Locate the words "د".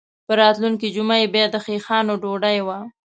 1.51-1.55